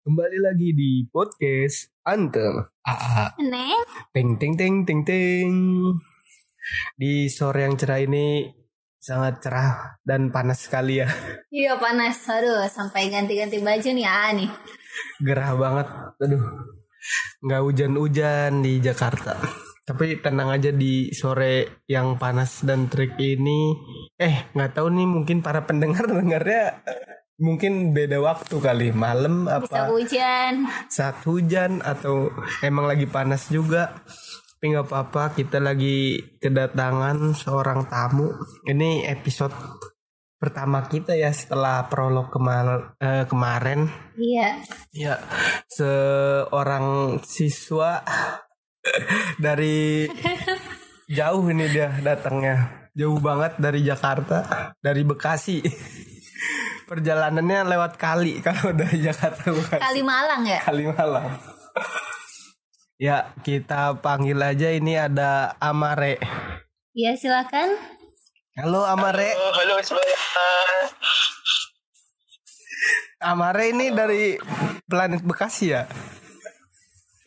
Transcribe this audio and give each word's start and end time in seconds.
Kembali 0.00 0.40
lagi 0.40 0.72
di 0.72 1.04
podcast 1.12 1.92
Anteng. 2.08 2.56
AA. 2.88 3.36
Neng, 3.44 3.84
Ting 4.16 4.40
ting 4.40 4.56
ting 4.56 4.88
ting 4.88 5.04
ting. 5.04 5.52
Di 6.96 7.28
sore 7.28 7.68
yang 7.68 7.76
cerah 7.76 8.00
ini 8.00 8.48
sangat 8.96 9.44
cerah 9.44 10.00
dan 10.00 10.32
panas 10.32 10.64
sekali 10.64 11.04
ya. 11.04 11.08
iya 11.52 11.76
panas. 11.76 12.16
Aduh, 12.32 12.64
sampai 12.64 13.12
ganti-ganti 13.12 13.60
baju 13.60 13.88
nih 13.92 14.08
ah 14.08 14.32
nih. 14.32 14.48
Gerah 15.20 15.52
banget. 15.52 15.88
Aduh. 16.16 16.44
Nggak 17.44 17.60
hujan-hujan 17.60 18.64
di 18.64 18.80
Jakarta. 18.80 19.36
Tapi 19.84 20.16
tenang 20.24 20.48
aja 20.48 20.72
di 20.72 21.12
sore 21.12 21.84
yang 21.84 22.16
panas 22.16 22.64
dan 22.64 22.88
terik 22.88 23.20
ini. 23.20 23.76
Eh, 24.16 24.48
nggak 24.56 24.80
tahu 24.80 24.96
nih 24.96 25.04
mungkin 25.04 25.44
para 25.44 25.68
pendengar 25.68 26.08
dengarnya 26.08 26.80
mungkin 27.40 27.96
beda 27.96 28.20
waktu 28.20 28.60
kali. 28.60 28.88
Malam 28.92 29.48
Bisa 29.48 29.88
apa 29.88 29.90
hujan. 29.90 30.68
saat 30.86 31.18
hujan 31.24 31.80
atau 31.80 32.30
emang 32.60 32.86
lagi 32.86 33.08
panas 33.08 33.48
juga. 33.48 34.04
Tapi 34.60 34.76
nggak 34.76 34.92
apa-apa 34.92 35.32
kita 35.40 35.56
lagi 35.56 36.20
kedatangan 36.36 37.32
seorang 37.32 37.88
tamu. 37.88 38.36
Ini 38.68 39.08
episode 39.08 39.56
pertama 40.36 40.84
kita 40.84 41.16
ya 41.16 41.32
setelah 41.32 41.88
prolog 41.88 42.28
kemar 42.28 42.96
eh, 43.00 43.24
kemarin. 43.24 43.88
Iya. 44.20 44.60
ya 44.92 45.14
seorang 45.72 47.18
siswa 47.24 48.04
dari 49.44 50.04
jauh 51.08 51.44
ini 51.48 51.64
dia 51.72 51.96
datangnya. 52.04 52.84
Jauh 52.92 53.16
banget 53.22 53.56
dari 53.56 53.80
Jakarta 53.80 54.44
dari 54.82 55.06
Bekasi 55.06 55.62
perjalanannya 56.90 57.70
lewat 57.70 57.94
kali 57.94 58.40
kalau 58.46 58.74
dari 58.74 58.98
Jakarta 58.98 59.46
Bekasi 59.46 59.78
Kali 59.78 60.02
Malang 60.02 60.42
ya? 60.42 60.58
kali 60.66 60.90
malam. 60.90 61.30
Ya, 63.00 63.32
kita 63.40 63.96
panggil 64.04 64.36
aja 64.36 64.76
ini 64.76 64.92
ada 64.92 65.56
Amare. 65.56 66.20
Iya 66.92 67.16
silakan. 67.16 67.72
Halo 68.60 68.84
Amare. 68.84 69.32
Oh, 69.40 69.56
halo 69.56 69.80
semuanya. 69.80 70.20
Amare 73.24 73.72
ini 73.72 73.88
dari 73.88 74.36
planet 74.84 75.24
Bekasi 75.24 75.72
ya? 75.72 75.88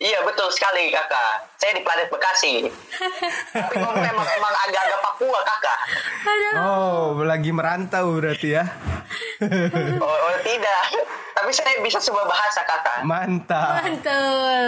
Iya 0.03 0.19
betul 0.27 0.51
sekali 0.51 0.91
kakak. 0.91 1.47
Saya 1.55 1.79
di 1.79 1.81
planet 1.81 2.11
Bekasi. 2.11 2.67
Tapi 3.55 3.75
ngomong 3.79 4.03
emang 4.03 4.53
agak-agak 4.67 4.99
Papua 4.99 5.39
kakak. 5.47 5.79
Oh, 6.59 7.23
lagi 7.23 7.55
merantau 7.55 8.19
berarti 8.19 8.51
ya. 8.51 8.67
Oh, 10.03 10.11
oh, 10.11 10.35
tidak. 10.43 10.83
Tapi 11.33 11.49
saya 11.55 11.79
bisa 11.79 12.03
sebuah 12.03 12.27
bahasa 12.27 12.67
kakak. 12.67 13.07
Mantap. 13.07 13.79
Mantul. 13.79 14.63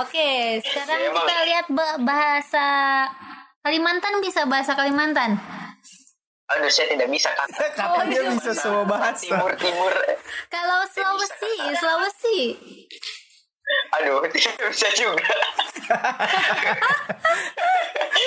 Oke, 0.00 0.64
sekarang 0.64 1.12
Emang- 1.12 1.28
kita 1.28 1.36
lihat 1.44 1.66
ba- 1.68 2.00
bahasa 2.00 2.66
Kalimantan 3.60 4.24
bisa 4.24 4.48
bahasa 4.48 4.72
Kalimantan. 4.72 5.36
Aduh 6.44 6.68
saya 6.68 6.88
tidak 6.88 7.08
bisa 7.12 7.28
kakak. 7.32 7.68
Katanya 7.76 8.32
bisa 8.32 8.52
semua 8.56 8.84
bahasa. 8.88 9.28
Timur 9.28 9.52
timur. 9.56 9.92
Kalau 10.48 10.88
Sulawesi, 10.88 11.52
Sulawesi. 11.76 12.40
Aduh 14.00 14.20
tidak 14.34 14.68
bisa 14.70 14.88
juga. 14.92 15.24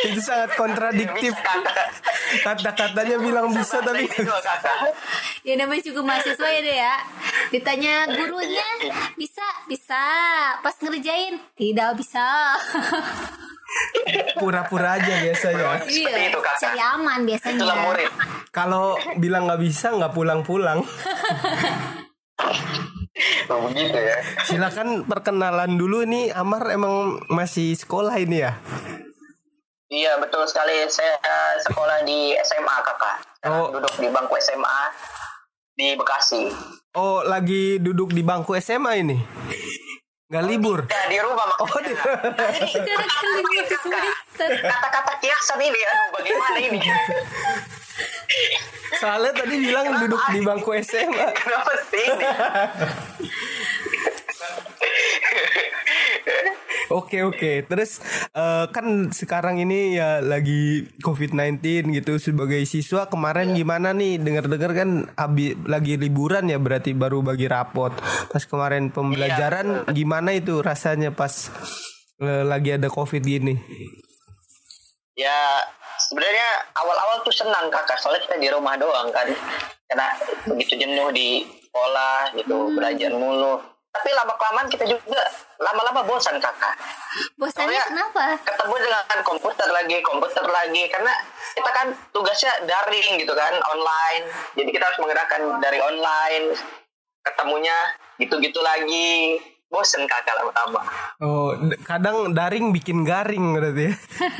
Itu 0.05 0.19
sangat 0.21 0.51
kontradiktif. 0.57 1.33
Kata-katanya 2.43 3.17
bilang 3.21 3.53
bisa 3.53 3.81
tapi. 3.81 4.09
Ya 5.45 5.53
namanya 5.55 5.83
juga 5.85 6.01
mahasiswa 6.03 6.47
ya 6.47 6.59
deh 6.61 6.77
ya. 6.77 6.95
Ditanya 7.53 7.93
gurunya 8.13 8.67
bisa, 9.15 9.45
bisa. 9.69 10.03
Pas 10.61 10.75
ngerjain 10.81 11.37
tidak 11.57 11.97
bisa. 11.97 12.57
pura-pura 14.39 14.95
aja 14.95 15.13
biasanya. 15.21 15.83
Itu, 15.85 16.39
Kakak. 16.39 16.55
cari 16.61 16.79
aman 16.79 17.19
biasanya. 17.27 17.67
Kalau 18.49 18.95
bilang 19.19 19.45
nggak 19.45 19.61
bisa 19.61 19.93
nggak 19.93 20.13
pulang-pulang. 20.15 20.81
Oh, 23.47 23.63
begitu 23.63 23.95
ya. 23.95 24.17
Silakan 24.43 25.03
perkenalan 25.03 25.73
dulu 25.73 26.03
nih 26.03 26.31
Amar 26.31 26.67
emang 26.67 26.93
masih 27.27 27.73
sekolah 27.73 28.15
ini 28.15 28.41
ya? 28.41 28.59
Iya 29.87 30.19
betul 30.19 30.43
sekali. 30.43 30.83
Saya 30.85 31.15
sekolah 31.61 32.03
di 32.03 32.35
SMA 32.37 32.75
kakak. 32.81 33.15
Sekarang 33.37 33.61
Oh. 33.61 33.71
duduk 33.71 33.93
di 33.95 34.07
bangku 34.09 34.35
SMA 34.37 34.77
di 35.73 35.87
Bekasi. 35.93 36.51
Oh 36.93 37.23
lagi 37.23 37.77
duduk 37.77 38.11
di 38.11 38.19
bangku 38.19 38.51
SMA 38.53 38.99
ini? 38.99 39.17
Nggak 40.27 40.43
libur? 40.43 40.79
Ya 40.85 41.07
di 41.07 41.17
rumah 41.17 41.47
Oh 41.55 41.63
maksudnya. 41.63 41.95
di- 42.51 43.63
semester. 43.71 44.49
kata-kata 44.59 45.13
kiasan 45.17 45.57
ini 45.57 45.79
aduh 45.79 46.07
bagaimana 46.13 46.57
ini 46.59 46.79
soalnya 49.01 49.31
tadi 49.33 49.55
bilang 49.61 49.85
duduk 50.01 50.21
di 50.33 50.39
bangku 50.41 50.71
SMA. 50.81 51.27
kenapa 51.37 51.73
sih 51.89 52.07
ini 52.07 52.27
Oke 56.87 57.19
oke. 57.19 57.67
Terus 57.67 57.99
eh, 58.31 58.65
kan 58.71 59.11
sekarang 59.11 59.59
ini 59.59 59.99
ya 59.99 60.23
lagi 60.23 60.87
COVID-19 61.03 61.59
gitu 61.99 62.15
sebagai 62.15 62.63
siswa 62.63 63.11
kemarin 63.11 63.51
gimana 63.59 63.91
nih? 63.91 64.15
Dengar-dengar 64.23 64.71
kan 64.71 64.89
abi 65.19 65.59
lagi 65.67 65.99
liburan 65.99 66.47
ya 66.47 66.55
berarti 66.55 66.95
baru 66.95 67.19
bagi 67.19 67.51
rapot. 67.51 67.91
Pas 68.31 68.43
kemarin 68.47 68.87
pembelajaran 68.95 69.83
gimana 69.91 70.31
itu 70.31 70.63
rasanya 70.63 71.11
pas 71.11 71.51
eh, 72.23 72.43
lagi 72.47 72.79
ada 72.79 72.87
COVID 72.87 73.23
gini? 73.23 73.55
ya 75.17 75.65
sebenarnya 75.97 76.47
awal-awal 76.77 77.25
tuh 77.25 77.33
senang 77.33 77.67
kakak. 77.73 77.97
Soalnya 77.99 78.23
kita 78.25 78.37
di 78.37 78.47
rumah 78.53 78.77
doang 78.77 79.09
kan. 79.09 79.27
Karena 79.87 80.07
begitu 80.45 80.77
jenuh 80.77 81.09
di 81.11 81.43
sekolah 81.67 82.33
gitu 82.37 82.71
belajar 82.77 83.11
mulu. 83.13 83.59
Tapi 83.87 84.13
lama 84.13 84.33
kelamaan 84.37 84.69
kita 84.69 84.85
juga 84.85 85.25
lama-lama 85.57 86.05
bosan 86.05 86.37
kakak. 86.37 86.77
Bosannya 87.33 87.81
kenapa? 87.89 88.37
ketemu 88.45 88.75
dengan 88.77 89.19
komputer 89.25 89.69
lagi 89.73 89.97
komputer 90.05 90.45
lagi. 90.45 90.83
Karena 90.91 91.13
kita 91.57 91.69
kan 91.73 91.87
tugasnya 92.13 92.53
daring 92.69 93.17
gitu 93.17 93.33
kan 93.33 93.53
online. 93.73 94.23
Jadi 94.53 94.69
kita 94.69 94.83
harus 94.85 94.99
menggerakkan 95.01 95.41
dari 95.57 95.81
online 95.81 96.53
ketemunya 97.25 97.77
gitu-gitu 98.21 98.63
lagi 98.63 99.35
bosen 99.67 100.03
kakak 100.03 100.31
lama-lama 100.33 100.79
Oh, 101.17 101.51
d- 101.53 101.75
kadang 101.81 102.31
daring 102.31 102.71
bikin 102.71 103.01
garing 103.01 103.51
berarti 103.51 103.83
ya. 103.83 103.93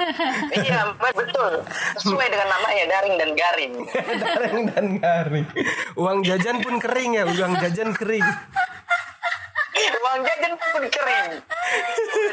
iya 0.61 0.79
betul 0.93 1.65
sesuai 1.95 2.27
dengan 2.27 2.47
namanya 2.49 2.83
daring 2.89 3.15
dan 3.15 3.31
garing 3.33 3.73
daring 4.23 4.59
dan 4.69 4.85
garing. 4.95 5.45
Uang 5.93 6.21
jajan 6.21 6.57
pun 6.59 6.77
kering 6.77 7.11
ya, 7.13 7.23
uang 7.25 7.53
jajan 7.57 7.91
kering. 7.91 8.23
uang 9.77 10.19
jajan 10.23 10.53
pun 10.55 10.83
kering 10.88 11.29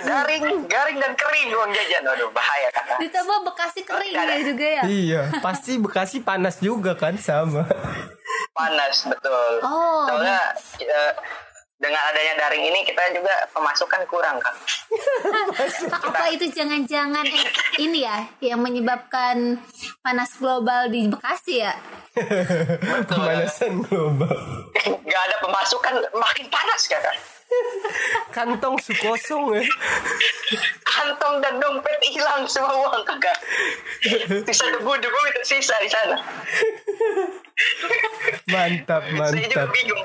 daring 0.01 0.45
garing 0.65 0.97
dan 0.97 1.13
kering 1.13 1.49
uang 1.51 1.71
jajan 1.71 2.03
aduh 2.07 2.31
bahaya 2.31 2.69
kakak 2.71 2.99
Ditambah 3.01 3.39
Bekasi 3.45 3.81
kering 3.83 4.15
ya 4.15 4.39
juga 4.41 4.67
ya. 4.71 4.83
Iya, 4.85 5.21
pasti 5.41 5.77
Bekasi 5.77 6.17
panas 6.21 6.57
juga 6.59 6.95
kan 6.95 7.19
sama. 7.19 7.67
panas 8.51 9.03
betul 9.05 9.53
Oh. 9.61 10.07
soalnya 10.07 10.41
eh, 10.79 11.13
dengan 11.85 12.01
adanya 12.09 12.35
daring 12.41 12.65
ini 12.65 12.81
kita 12.83 13.13
juga 13.13 13.35
pemasukan 13.53 14.01
kurang 14.09 14.41
kan 14.41 14.55
Apa 16.09 16.33
itu 16.33 16.49
jangan-jangan 16.49 17.29
eh, 17.29 17.45
ini 17.77 18.09
ya 18.09 18.25
yang 18.41 18.65
menyebabkan 18.65 19.61
panas 20.01 20.41
global 20.41 20.89
di 20.89 21.13
Bekasi 21.13 21.61
ya? 21.61 21.77
Pemanasan 23.11 23.85
global. 23.85 24.33
nggak 24.81 25.23
ada 25.29 25.37
pemasukan 25.45 25.95
makin 26.17 26.47
panas 26.49 26.89
kakak 26.89 27.17
Kantong 28.35 28.75
su 28.83 28.91
kosong 28.99 29.55
ya. 29.55 29.63
kantong 30.83 31.39
dan 31.39 31.55
dompet 31.61 32.01
hilang 32.03 32.43
semua 32.49 32.75
uang 32.75 33.05
kakak 33.05 33.37
sisa 34.43 34.67
debu-debu 34.75 35.21
itu 35.31 35.41
sisa 35.55 35.77
di 35.79 35.87
sana 35.87 36.17
Mantap, 38.45 39.03
saya 39.07 39.39
juga 39.39 39.65
mantap. 39.65 39.69
bingung 39.71 40.03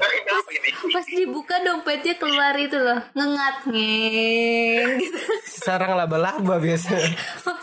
Pas 0.99 1.15
dibuka 1.15 1.55
dompetnya 1.63 2.11
keluar 2.19 2.51
itu 2.59 2.75
loh, 2.75 2.99
ngengat 3.15 3.71
ngeng 3.71 4.99
gitu. 4.99 5.19
Sarang 5.47 5.95
laba-laba 5.95 6.59
biasanya. 6.59 7.15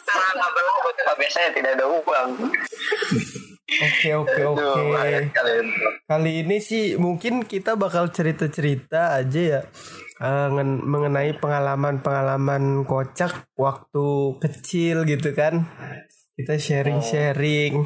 Cara 0.09 0.29
laba-laba 0.41 0.89
tuh 0.97 1.05
biasanya 1.21 1.51
tidak 1.53 1.77
ada 1.77 1.85
uang 1.85 2.29
Oke, 3.77 4.09
oke, 4.17 4.41
oke. 4.41 4.81
Kali 6.09 6.33
ini 6.49 6.65
sih 6.65 6.97
mungkin 6.97 7.45
kita 7.45 7.77
bakal 7.77 8.09
cerita-cerita 8.09 9.21
aja 9.21 9.41
ya 9.45 9.61
ngen- 10.49 10.89
mengenai 10.89 11.37
pengalaman-pengalaman 11.37 12.89
kocak 12.89 13.53
waktu 13.53 14.41
kecil 14.41 15.05
gitu 15.05 15.37
kan. 15.37 15.69
Kita 16.41 16.57
sharing-sharing. 16.57 17.85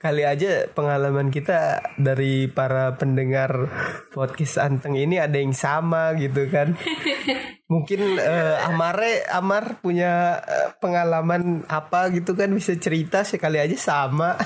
Kali 0.00 0.24
aja 0.24 0.64
pengalaman 0.72 1.28
kita 1.28 1.84
dari 2.00 2.48
para 2.48 2.96
pendengar 2.96 3.68
podcast 4.16 4.56
Anteng 4.56 4.96
ini 4.96 5.20
ada 5.20 5.36
yang 5.36 5.52
sama 5.52 6.16
gitu 6.16 6.48
kan. 6.48 6.72
Mungkin 7.72 8.16
eh, 8.16 8.56
Amare 8.64 9.28
Amar 9.28 9.78
punya 9.84 10.40
eh, 10.40 10.68
pengalaman 10.80 11.68
apa 11.68 12.08
gitu 12.16 12.32
kan 12.32 12.48
bisa 12.50 12.72
cerita 12.80 13.22
sekali 13.22 13.60
aja 13.60 13.76
sama. 13.76 14.40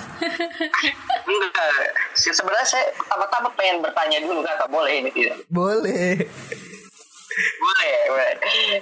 Enggak. 1.30 1.94
Se- 2.18 2.34
Sebenarnya 2.34 2.66
saya 2.66 2.90
pertama-tama 2.98 3.48
pengen 3.54 3.78
bertanya 3.78 4.18
dulu 4.26 4.42
kakak 4.42 4.68
boleh 4.68 4.92
ini 5.06 5.10
tidak? 5.14 5.38
Boleh. 5.48 6.18
Boleh, 7.34 7.96
boleh. 8.10 8.32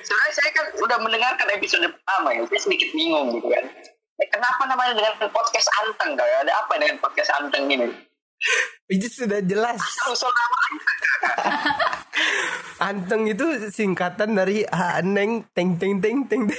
Sebenarnya 0.00 0.34
saya 0.34 0.50
kan 0.56 0.66
udah 0.80 0.98
mendengarkan 1.00 1.48
episode 1.52 1.84
pertama 1.88 2.32
ya, 2.36 2.44
saya 2.48 2.60
sedikit 2.60 2.88
bingung 2.92 3.32
gitu 3.36 3.48
kan. 3.48 3.64
Eh, 4.20 4.28
kenapa 4.28 4.68
namanya 4.68 4.92
dengan 4.92 5.14
podcast 5.32 5.68
Anteng 5.84 6.18
kak? 6.18 6.26
Ada 6.44 6.52
apa 6.52 6.74
dengan 6.76 6.96
podcast 7.00 7.30
Anteng 7.40 7.64
ini? 7.70 7.88
Itu 8.90 9.06
sudah 9.08 9.40
jelas. 9.46 9.80
Usul 10.12 10.28
nama 10.28 10.58
Anteng 12.92 13.30
itu 13.30 13.70
singkatan 13.70 14.34
dari 14.34 14.66
Aneng 14.68 15.46
teng 15.54 15.78
teng 15.78 16.02
teng 16.02 16.26
teng. 16.28 16.44
teng. 16.50 16.58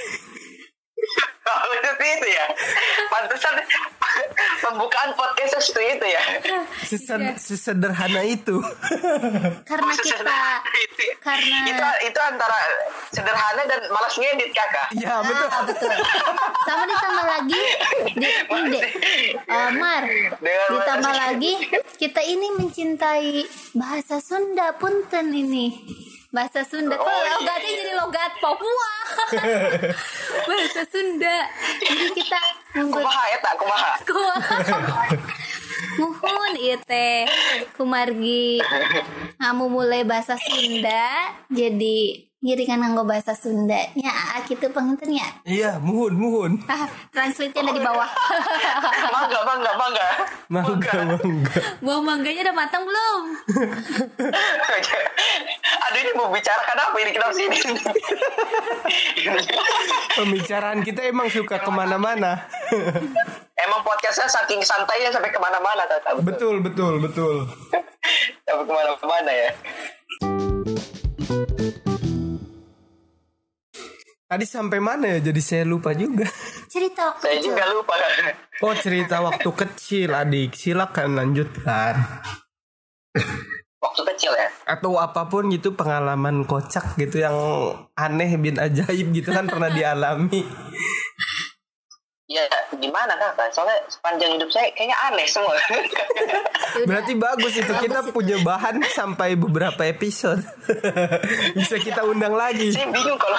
Oh, 1.44 1.76
itu 1.76 2.28
ya. 2.32 2.46
Pantesan 3.12 3.54
pembukaan 4.60 5.10
podcastnya 5.12 5.60
seperti 5.60 5.88
itu 5.94 6.06
ya. 6.08 6.22
Sesed- 6.82 7.36
sesederhana 7.36 8.22
itu. 8.22 8.56
Karena 9.70 9.92
kita 9.94 10.38
itu, 10.74 11.04
karena 11.20 11.56
itu 11.64 11.84
itu 12.04 12.20
antara 12.20 12.58
sederhana 13.10 13.62
dan 13.64 13.80
malas 13.88 14.14
ngedit 14.14 14.50
kakak. 14.50 14.88
ya 14.94 15.20
betul. 15.20 15.48
Ah, 15.48 15.62
betul. 15.64 15.92
Sama 16.64 16.84
ditambah 16.84 17.26
lagi 17.26 17.60
di 18.14 18.28
ini 18.54 18.68
deh. 18.72 18.84
Mar, 19.74 20.02
Dengan 20.38 20.68
ditambah 20.70 21.10
makasih. 21.10 21.24
lagi 21.32 21.52
kita 21.96 22.20
ini 22.22 22.46
mencintai 22.54 23.30
bahasa 23.74 24.18
Sunda 24.18 24.72
punten 24.76 25.30
ini. 25.30 25.66
Bahasa 26.28 26.66
Sunda. 26.66 26.98
Oh, 26.98 27.06
iya, 27.06 27.38
logatnya 27.38 27.62
iya. 27.64 27.78
jadi 27.78 27.92
logat 27.94 28.32
Papua. 28.42 28.92
bahasa 30.48 30.82
Sunda. 30.86 31.36
Jadi 31.78 32.06
kita 32.12 32.40
Kumaha 32.74 33.22
ya 33.30 33.38
tak 33.38 33.54
kumaha. 33.54 33.94
Muhun 35.94 36.58
ieu 36.58 36.74
teh. 36.82 37.22
Kumargi. 37.78 38.58
Kamu 39.38 39.70
mulai 39.70 40.02
bahasa 40.02 40.34
Sunda 40.34 41.30
jadi 41.46 42.26
ngiringan 42.44 42.76
nganggo 42.84 43.08
bahasa 43.08 43.32
Sunda 43.32 43.80
nya 43.96 44.12
gitu 44.44 44.68
pengentennya 44.68 45.24
Iya, 45.48 45.80
muhun 45.80 46.12
muhun. 46.12 46.52
ah 46.68 46.84
translate 47.08 47.56
nya 47.56 47.64
ada 47.64 47.72
di 47.72 47.80
bawah 47.80 48.04
Mangga, 49.08 49.40
mangga, 49.42 49.72
mangga. 49.74 50.06
Mangga 50.52 50.92
mangga. 51.16 51.56
buah 51.80 52.00
mangganya 52.04 52.40
udah 52.44 52.56
matang 52.56 52.84
belum 52.84 53.22
Aduh 55.84 56.00
ini 56.00 56.12
mau 56.12 56.28
bicarakan 56.28 56.78
apa 56.80 56.96
ini 56.96 57.10
kenapa 57.12 57.32
sini? 57.32 57.56
Pembicaraan 60.14 60.80
kita 60.80 61.00
emang 61.04 61.28
suka 61.28 61.60
ke 61.60 61.70
mana-mana. 61.70 62.44
Emang 63.54 63.80
podcastnya 63.82 64.26
saking 64.26 64.60
santainya 64.60 65.10
sampai 65.10 65.28
ke 65.28 65.38
mana-mana 65.38 65.84
kakak. 65.86 66.20
betul 66.22 66.60
betul 66.60 66.98
betul. 66.98 67.34
Sampai 68.42 68.64
ke 68.64 68.72
mana-mana 68.72 69.30
ya. 69.30 69.50
Tadi 74.34 74.50
sampai 74.50 74.82
mana 74.82 75.06
ya? 75.14 75.30
Jadi 75.30 75.38
saya 75.38 75.62
lupa 75.62 75.94
juga. 75.94 76.26
cerita 76.74 77.06
waktu 77.06 77.22
Saya 77.22 77.38
kecil 77.38 77.54
juga 77.54 77.64
lupa. 77.70 77.94
Oh 78.66 78.74
cerita 78.74 79.16
waktu 79.22 79.46
kecil 79.46 80.10
adik 80.10 80.58
silakan 80.58 81.14
lanjutkan. 81.14 81.94
Waktu 83.78 84.00
kecil 84.10 84.32
ya. 84.34 84.48
Atau 84.66 84.98
apa 84.98 85.28
pun 85.30 85.54
gitu 85.54 85.76
pengalaman 85.78 86.42
kocak 86.48 86.98
gitu 86.98 87.22
yang 87.22 87.36
aneh 87.94 88.32
bin 88.40 88.58
ajaib 88.58 89.12
gitu 89.14 89.30
kan 89.30 89.46
pernah 89.46 89.70
dialami. 89.76 90.42
Ya 92.26 92.42
gimana 92.74 93.14
kakak? 93.14 93.54
Soalnya 93.54 93.78
sepanjang 93.86 94.34
hidup 94.34 94.50
saya 94.50 94.66
kayaknya 94.74 94.98
aneh 94.98 95.28
semua. 95.30 95.54
Yaudah. 95.70 96.06
Berarti 96.90 97.12
bagus 97.14 97.54
itu 97.54 97.70
kita 97.70 98.02
Bagus 98.02 98.10
itu. 98.10 98.16
punya 98.18 98.36
bahan 98.42 98.82
sampai 98.90 99.38
beberapa 99.38 99.86
episode. 99.86 100.42
Bisa 101.54 101.78
kita 101.78 102.02
undang 102.02 102.34
lagi. 102.34 102.74
saya 102.74 102.90
bingung 102.90 103.20
kalau 103.20 103.38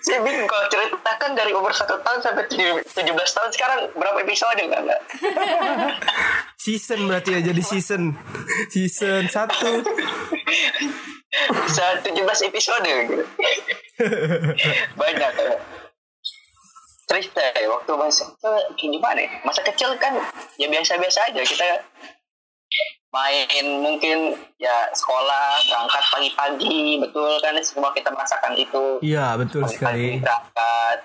saya 0.00 0.18
bingung 0.22 0.46
kalau 0.46 0.66
ceritakan 0.68 1.30
dari 1.34 1.52
umur 1.52 1.70
satu 1.70 1.98
tahun 2.00 2.20
sampai 2.20 2.44
tujuh- 2.46 2.82
17 2.84 3.10
tahun 3.10 3.50
sekarang 3.50 3.80
berapa 3.94 4.18
episode 4.22 4.56
kakak? 4.56 5.00
Season 6.56 7.00
berarti 7.08 7.30
ya 7.34 7.40
jadi 7.42 7.62
season. 7.64 8.14
Season 8.68 9.24
1. 9.26 9.84
Bisa 11.64 11.84
17 12.02 12.48
episode 12.50 12.84
gitu. 12.86 13.24
Banyak 14.94 15.30
kakak. 15.34 15.58
cerita 17.10 17.42
ya 17.42 17.66
waktu 17.66 17.90
masa 17.98 18.22
gimana 18.78 19.18
ya 19.18 19.30
masa 19.42 19.66
kecil 19.66 19.90
kan 19.98 20.14
ya 20.54 20.70
biasa-biasa 20.70 21.26
aja 21.26 21.42
kita 21.42 21.66
main 23.10 23.50
mungkin 23.76 24.18
ya 24.56 24.86
sekolah 24.92 25.58
berangkat 25.64 26.04
pagi-pagi 26.08 26.80
betul 27.00 27.32
kan 27.38 27.58
semua 27.60 27.90
kita 27.90 28.06
merasakan 28.08 28.54
itu 28.54 28.98
Iya 29.00 29.34
betul 29.34 29.66
sekali. 29.66 30.14
pagi-pagi 30.14 30.22
berangkat 30.22 30.98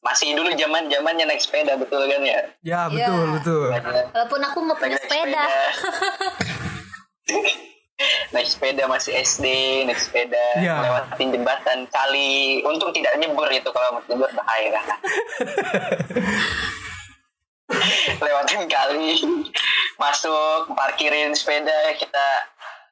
masih 0.00 0.32
dulu 0.32 0.48
zaman 0.54 0.84
zamannya 0.86 1.24
naik 1.26 1.38
sepeda 1.38 1.76
betul 1.76 2.04
kan 2.04 2.20
ya 2.22 2.40
Ya 2.62 2.80
betul 2.86 3.24
Iya. 3.26 3.34
betul. 3.34 3.64
walaupun 4.10 4.40
aku 4.42 4.58
nggak 4.62 4.78
punya 4.78 4.90
naik 4.90 5.02
sepeda 5.02 5.44
naik 8.30 8.46
sepeda 8.46 8.84
masih 8.86 9.12
SD 9.14 9.44
naik 9.84 9.96
sepeda 9.98 10.44
Iya. 10.56 10.76
lewatin 10.82 11.28
jembatan 11.30 11.78
kali 11.86 12.30
untung 12.62 12.88
tidak 12.90 13.16
nyebur 13.16 13.48
itu 13.48 13.68
kalau 13.68 13.92
mau 13.94 14.02
nyebur 14.06 14.28
bahaya 14.34 14.80
lewatin 18.20 18.64
kali 18.66 19.20
masuk 20.00 20.72
parkirin 20.72 21.36
sepeda 21.36 21.92
kita 22.00 22.28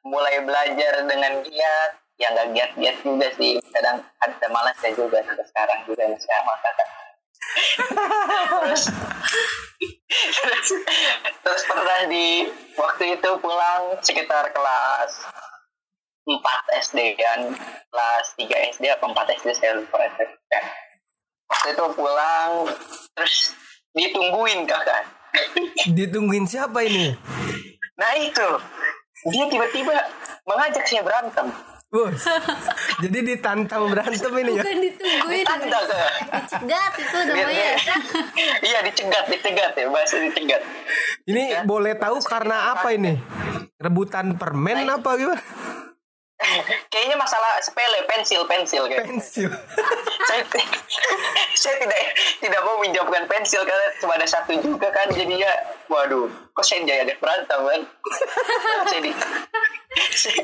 mulai 0.05 0.45
belajar 0.45 1.03
dengan 1.09 1.41
giat. 1.41 1.91
Ya 2.19 2.35
nggak 2.35 2.51
giat-giat 2.51 2.95
juga 3.01 3.27
sih. 3.39 3.57
Kadang 3.73 4.03
ada 4.21 4.47
malas 4.53 4.77
ya 4.85 4.91
juga 4.93 5.23
sampai 5.25 5.45
sekarang 5.49 5.79
juga 5.89 6.03
masih 6.05 6.29
sama 6.29 6.53
kakak 6.61 6.89
terus 8.61 8.83
terus 11.41 11.63
pernah 11.65 11.99
di 12.09 12.45
waktu 12.77 13.03
itu 13.17 13.29
pulang 13.41 13.97
sekitar 14.05 14.51
kelas 14.53 15.11
4 16.27 16.37
SD 16.85 16.99
kan 17.17 17.39
kelas 17.89 18.25
3 18.37 18.75
SD 18.77 18.83
apa 18.93 19.05
4 19.07 19.37
SD 19.41 19.49
saya 19.57 19.73
lupa 19.81 19.97
Ya. 20.49 20.61
waktu 21.49 21.67
itu 21.73 21.85
pulang 21.97 22.51
terus 23.17 23.53
ditungguin 23.97 24.69
kakak 24.69 25.05
Ditungguin 25.97 26.45
siapa 26.45 26.83
ini? 26.85 27.15
nah 27.99 28.15
itu 28.15 28.47
dia 29.27 29.43
tiba-tiba 29.51 29.91
mengajak 30.47 30.87
saya 30.87 31.03
berantem 31.03 31.51
Bos. 31.89 32.21
Jadi 33.01 33.33
ditantang 33.33 33.89
berantem 33.89 34.29
ini 34.45 34.61
ya. 34.61 34.61
bukan 34.61 34.77
ditungguin 34.77 35.45
kakak 35.49 36.09
dicegat 36.37 36.93
itu 37.01 37.17
namanya 37.25 37.69
iya 38.61 38.79
dicegat 38.85 39.25
dicegat 39.25 39.73
ya 39.73 39.89
bahasa 39.89 40.21
dicegat 40.21 40.61
Ini 41.25 41.65
boleh 41.65 41.97
tahu 41.97 42.21
karena 42.21 42.77
apa 42.77 42.93
ini? 42.93 43.17
Rebutan 43.81 44.37
permen 44.37 44.85
apa 44.85 45.17
gimana? 45.17 45.41
Kayaknya 46.89 47.15
masalah 47.19 47.59
sepele 47.61 47.99
pensil 48.09 48.41
pensil 48.45 48.83
kayak 48.89 49.05
Pensil. 49.05 49.49
saya 50.29 50.43
saya 51.61 51.75
tidak 51.81 51.99
tidak 52.41 52.61
mau 52.65 52.77
menjawabkan 52.81 53.25
pensil 53.29 53.61
karena 53.63 53.87
cuma 54.01 54.13
ada 54.17 54.27
satu 54.27 54.57
juga 54.61 54.87
kan 54.89 55.07
jadinya 55.13 55.49
waduh 55.87 56.27
kok 56.53 56.65
saya 56.65 56.85
jadi 56.85 57.07
ada 57.07 57.13
berantem 57.17 57.59
kan? 57.59 57.81
Saya 58.89 59.01
di 59.01 59.11
saya, 60.13 60.41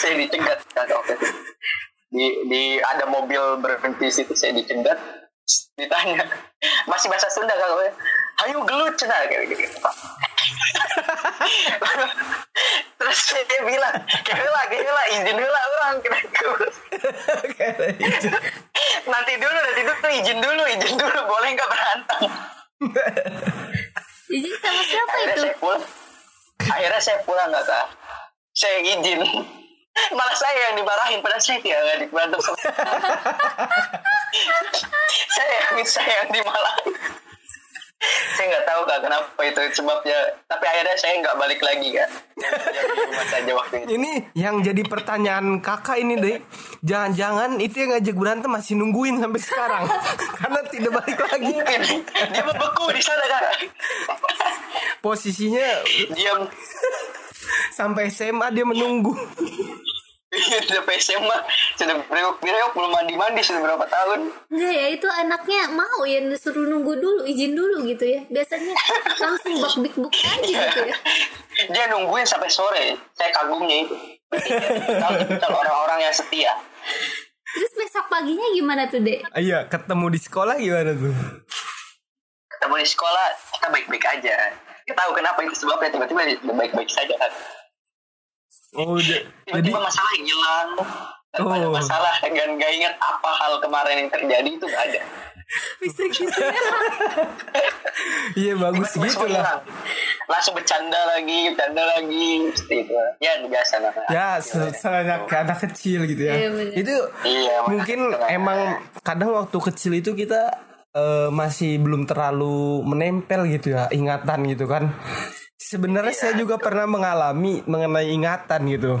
saya 0.00 0.14
dicegat 0.16 0.60
kan 0.72 0.88
waktu 0.88 1.12
itu. 1.16 1.28
Di 2.14 2.26
di 2.48 2.62
ada 2.80 3.04
mobil 3.04 3.60
berhenti 3.60 4.08
situ 4.08 4.32
saya 4.32 4.56
dicegat 4.56 4.96
ditanya 5.76 6.24
masih 6.88 7.12
bahasa 7.12 7.28
Sunda 7.28 7.52
kan 7.52 7.68
ayo 8.48 8.64
gelut 8.64 8.94
cina 8.96 9.28
kayak 9.28 9.44
gitu 9.52 9.66
terus 12.98 13.18
saya 13.20 13.44
bilang 13.62 13.96
gila 14.24 14.62
gila 14.70 15.02
izin 15.12 15.34
dulu 15.36 15.50
lah 15.50 15.62
orang 15.68 15.96
kena 16.00 16.18
nanti 19.04 19.32
dulu 19.36 19.58
nanti 19.58 19.82
dulu 19.84 20.08
izin 20.08 20.38
dulu 20.40 20.62
izin 20.68 20.94
dulu 20.96 21.20
boleh 21.28 21.48
nggak 21.52 21.68
berantem? 21.68 22.22
Jadi 24.24 24.50
sama 24.58 24.82
siapa 24.82 25.12
akhirnya 25.12 25.34
itu? 25.34 25.42
saya 25.44 25.54
pulang. 25.60 25.84
Akhirnya 26.64 27.00
saya 27.00 27.18
pulang 27.22 27.48
nggak 27.52 27.64
kak. 27.68 27.86
Saya 28.56 28.78
izin. 28.82 29.20
Malah 30.10 30.34
saya 30.34 30.58
yang 30.70 30.74
dimarahin 30.82 31.22
pada 31.22 31.38
saya 31.38 31.62
ya 31.62 31.78
nggak 31.78 32.10
berantem 32.10 32.40
sama 32.42 32.58
saya 35.38 35.54
yang 35.70 35.86
saya 35.86 36.12
yang 36.26 36.30
dimarahin 36.34 36.94
saya 38.34 38.46
nggak 38.50 38.66
tahu 38.66 38.80
kak 38.86 39.00
kenapa 39.04 39.40
itu 39.46 39.60
sebabnya 39.78 40.18
tapi 40.50 40.64
akhirnya 40.66 40.96
saya 40.98 41.14
nggak 41.22 41.36
balik 41.38 41.60
lagi 41.62 41.88
kak 41.94 42.08
saja 43.30 43.52
waktu 43.56 43.74
itu 43.84 43.88
Ini 43.98 44.12
yang 44.36 44.60
jadi 44.60 44.82
pertanyaan 44.86 45.58
kakak 45.62 45.98
ini 45.98 46.14
deh. 46.18 46.36
Jangan-jangan 46.84 47.56
itu 47.62 47.76
yang 47.82 47.90
ngajak 47.96 48.16
berantem 48.16 48.50
masih 48.52 48.74
nungguin 48.78 49.18
sampai 49.22 49.40
sekarang. 49.40 49.84
Karena 50.40 50.60
tidak 50.68 50.92
balik 51.02 51.18
lagi. 51.18 51.52
mungkin 51.54 51.80
dia 52.04 52.42
membeku 52.44 52.84
di 52.92 53.02
sana 53.02 53.24
kak 53.26 53.44
Posisinya 55.00 55.68
diam 56.12 56.48
sampai 57.78 58.08
SMA 58.08 58.46
dia 58.52 58.64
menunggu. 58.64 59.12
udah 60.70 60.82
SMA 60.98 61.38
sudah 61.78 61.94
bereok 62.10 62.36
bereok 62.42 62.72
belum 62.74 62.90
mandi 62.90 63.14
mandi 63.14 63.40
sudah 63.42 63.60
berapa 63.62 63.84
tahun. 63.86 64.30
Enggak 64.50 64.72
ya 64.74 64.86
itu 64.90 65.08
anaknya 65.08 65.62
mau 65.70 66.02
ya 66.06 66.18
disuruh 66.24 66.66
nunggu 66.66 66.98
dulu 66.98 67.22
izin 67.26 67.54
dulu 67.54 67.86
gitu 67.86 68.04
ya. 68.04 68.20
Biasanya 68.28 68.74
langsung 69.22 69.54
bak 69.62 69.74
bik 69.80 69.94
buk 69.98 70.14
aja 70.14 70.42
gitu 70.42 70.80
ya. 70.90 70.96
Dia 71.72 71.84
nungguin 71.90 72.26
sampai 72.26 72.50
sore. 72.50 72.98
Saya 73.14 73.30
kagumnya 73.30 73.86
itu. 73.86 73.94
Tipikal 74.34 75.52
orang-orang 75.54 76.10
yang 76.10 76.14
setia. 76.14 76.50
Terus 77.54 77.72
besok 77.78 78.10
paginya 78.10 78.50
gimana 78.50 78.90
tuh 78.90 78.98
dek? 78.98 79.22
Iya, 79.38 79.70
ketemu 79.70 80.10
di 80.10 80.18
sekolah 80.18 80.58
gimana 80.58 80.90
tuh? 80.90 81.14
ketemu 82.50 82.80
di 82.80 82.88
sekolah 82.88 83.26
kita 83.54 83.66
baik-baik 83.70 84.04
aja. 84.08 84.36
Kita 84.88 84.96
tahu 84.96 85.12
kenapa 85.12 85.38
itu 85.44 85.52
sebabnya 85.52 85.92
tiba-tiba 85.92 86.22
baik-baik 86.48 86.88
saja 86.88 87.12
kan 87.20 87.32
Oh, 88.76 88.94
udah. 88.94 89.02
jadi 89.02 89.24
tiba-tiba 89.44 89.80
masalah 89.80 90.12
hilang 90.14 90.68
tanpa 91.30 91.52
ada 91.52 91.66
Oh. 91.66 91.72
masalah 91.72 92.14
dan 92.20 92.30
gak 92.52 92.72
ingat 92.72 92.94
apa 92.96 93.30
hal 93.36 93.52
kemarin 93.58 93.94
yang 93.96 94.10
terjadi 94.10 94.48
itu 94.50 94.64
gak 94.64 94.84
ada 94.88 95.02
bisa 95.76 96.02
gitu 96.08 96.30
ya 96.32 96.56
iya 98.34 98.52
bagus 98.56 98.90
Tiba-tiba 98.90 99.06
gitu 99.06 99.24
semua 99.24 99.42
lah. 99.44 99.60
langsung 100.26 100.54
bercanda 100.54 100.96
lagi 101.06 101.38
bercanda 101.48 101.84
lagi 101.90 102.26
seperti 102.50 102.74
itu 102.82 102.94
ya 103.20 103.32
biasa 103.44 103.74
namanya 103.78 104.08
Ya, 104.08 104.28
se- 104.40 104.72
sebanyak 104.72 105.20
anak 105.28 105.58
kecil 105.60 106.00
gitu 106.06 106.22
ya. 106.22 106.34
Iya, 106.34 106.48
bener. 106.50 106.72
itu 106.74 106.94
Iya, 107.24 107.54
mungkin 107.66 107.98
emang 108.26 108.58
kadang 109.00 109.30
waktu 109.36 109.58
kecil 109.62 109.92
itu 109.94 110.10
kita 110.12 110.42
eh, 110.92 111.28
masih 111.28 111.76
belum 111.76 112.04
terlalu 112.04 112.56
menempel 112.82 113.44
gitu 113.46 113.74
ya 113.74 113.90
ingatan 113.90 114.48
gitu 114.48 114.64
kan. 114.64 114.90
Sebenarnya 115.64 116.12
Iya, 116.12 116.20
saya 116.28 116.34
juga 116.36 116.60
pernah 116.60 116.84
mengalami 116.84 117.64
mengenai 117.64 118.12
ingatan 118.12 118.68
gitu. 118.68 119.00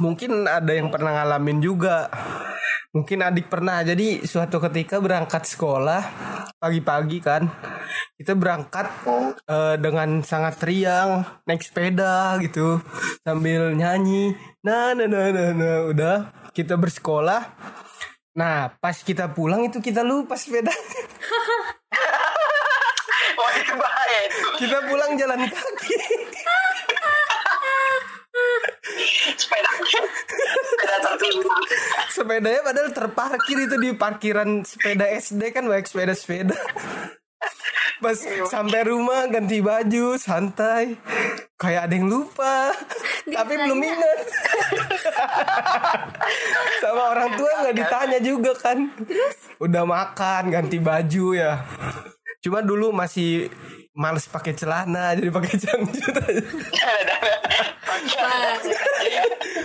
Mungkin 0.00 0.48
ada 0.48 0.72
yang 0.72 0.88
pernah 0.88 1.20
ngalamin 1.20 1.60
juga. 1.60 2.08
Mungkin 2.96 3.20
adik 3.20 3.52
pernah. 3.52 3.84
Jadi 3.84 4.24
suatu 4.24 4.56
ketika 4.56 4.96
berangkat 5.04 5.44
sekolah 5.44 6.00
pagi-pagi 6.56 7.20
kan. 7.20 7.44
Kita 8.16 8.32
berangkat 8.32 8.88
eh, 9.44 9.76
dengan 9.76 10.24
sangat 10.24 10.56
riang, 10.64 11.20
naik 11.44 11.60
sepeda 11.60 12.40
gitu 12.40 12.80
sambil 13.20 13.76
nyanyi. 13.76 14.32
Nah, 14.64 14.96
nah, 14.96 15.04
nah, 15.04 15.28
nah, 15.28 15.52
nah. 15.52 15.78
udah 15.92 16.16
kita 16.56 16.80
bersekolah. 16.80 17.52
Nah, 18.32 18.72
pas 18.80 18.96
kita 18.96 19.28
pulang 19.28 19.68
itu 19.68 19.84
kita 19.84 20.00
lupa 20.00 20.40
sepeda. 20.40 20.72
Wah 23.56 23.64
itu 23.64 23.74
bahaya 23.80 24.18
itu 24.28 24.46
kita 24.60 24.78
pulang 24.84 25.12
jalan 25.16 25.40
kaki. 25.48 25.96
sepeda 29.36 29.70
sepeda 29.80 30.96
tertimbun 31.00 31.60
Sepedanya 32.12 32.60
padahal 32.60 32.90
terparkir 32.92 33.58
itu 33.64 33.76
di 33.80 33.90
parkiran 33.96 34.60
sepeda 34.60 35.08
SD 35.08 35.56
kan 35.56 35.64
banyak 35.64 35.88
sepeda-sepeda. 35.88 36.56
Pas 37.96 38.18
sampai 38.52 38.92
rumah 38.92 39.24
ganti 39.32 39.64
baju 39.64 40.20
santai. 40.20 41.00
Kayak 41.56 41.88
ada 41.88 41.94
yang 41.96 42.08
lupa. 42.12 42.76
Tapi 43.24 43.52
belum 43.56 43.80
ingat. 43.80 44.18
Sama 46.84 47.02
orang 47.16 47.30
tua 47.40 47.52
nggak 47.64 47.76
ditanya 47.76 48.18
juga 48.20 48.52
kan. 48.52 48.92
Udah 49.56 49.84
makan 49.88 50.42
ganti 50.52 50.76
baju 50.76 51.26
ya. 51.32 51.64
Cuma 52.46 52.62
dulu 52.62 52.94
masih 52.94 53.50
males 53.90 54.30
pakai 54.30 54.54
celana 54.54 55.10
jadi 55.18 55.34
pakai 55.34 55.54
janggut 55.58 56.14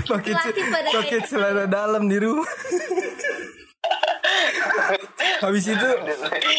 pakai 0.10 0.34
pakai 0.34 1.04
kayak 1.06 1.30
celana 1.30 1.70
dalam 1.70 2.10
di 2.10 2.18
rumah. 2.18 2.50
Habis 5.46 5.66
itu 5.78 5.90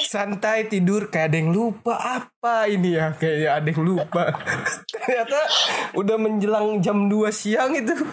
santai 0.06 0.70
tidur 0.70 1.10
kayak 1.10 1.34
ada 1.34 1.36
yang 1.42 1.50
lupa 1.50 1.98
apa 1.98 2.70
ini 2.70 2.94
ya 2.94 3.18
kayaknya 3.18 3.50
ada 3.58 3.66
yang 3.66 3.82
lupa. 3.82 4.22
Ternyata 4.94 5.40
udah 5.98 6.16
menjelang 6.22 6.78
jam 6.78 7.10
2 7.10 7.34
siang 7.34 7.74
itu. 7.74 7.98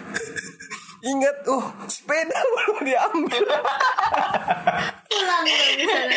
Ingat, 1.00 1.48
oh 1.48 1.64
sepeda 1.88 2.36
belum 2.36 2.84
diambil. 2.84 3.44
pulang 5.08 5.44
dong 5.48 5.72
di 5.80 5.84
sana. 5.88 6.16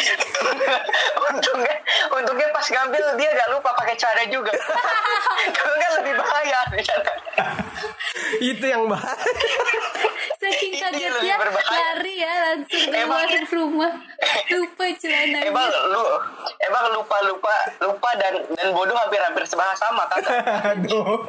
untungnya 1.32 1.76
untungnya 2.12 2.48
pas 2.52 2.68
ngambil 2.68 3.06
dia 3.16 3.30
gak 3.32 3.50
lupa 3.56 3.70
pakai 3.80 3.96
cara 3.96 4.23
juga 4.34 4.52
kalau 5.56 5.74
nggak 5.76 5.92
lebih 6.00 6.14
bahaya 6.18 6.60
itu 8.42 8.66
yang 8.66 8.84
bahaya. 8.86 9.14
Saking 10.36 10.74
kagetnya 10.76 11.10
lebih 11.14 11.38
berbahaya. 11.40 11.80
lari 11.96 12.16
ya 12.18 12.34
langsung 12.44 12.84
Emang- 12.90 13.24
keluar 13.24 13.46
rumah 13.50 13.94
lupa 14.50 14.84
celananya. 14.98 15.48
emang 15.48 15.70
lu 15.88 16.04
emang 16.60 16.86
lupa 16.92 17.18
lupa 17.24 17.56
lupa 17.80 18.10
dan 18.18 18.34
dan 18.50 18.68
bodoh 18.72 18.94
hampir 18.94 19.20
hampir 19.20 19.44
sebahasa 19.46 19.88
sama 19.88 20.04
kan 20.10 20.22
Aduh. 20.74 21.24